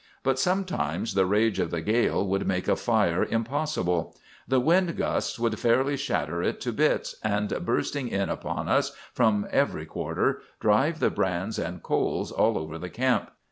But 0.23 0.39
sometimes 0.39 1.13
the 1.13 1.27
rage 1.27 1.59
of 1.59 1.69
the 1.69 1.79
gale 1.79 2.25
would 2.25 2.47
make 2.47 2.67
a 2.67 2.75
fire 2.75 3.23
impossible. 3.23 4.15
The 4.47 4.59
wind 4.59 4.97
gusts 4.97 5.37
would 5.37 5.59
fairly 5.59 5.95
shatter 5.95 6.41
it 6.41 6.59
to 6.61 6.71
bits, 6.73 7.13
and, 7.23 7.63
bursting 7.63 8.07
in 8.07 8.27
upon 8.27 8.67
us 8.67 8.93
from 9.13 9.45
every 9.51 9.85
quarter, 9.85 10.41
drive 10.59 10.97
the 11.01 11.11
brands 11.11 11.59
and 11.59 11.83
coals 11.83 12.31
all 12.31 12.57
over 12.57 12.79
the 12.79 12.89
camp. 12.89 13.29